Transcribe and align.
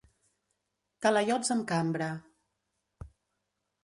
Talaiots 1.05 1.53
amb 1.55 1.67
cambra: 1.71 2.07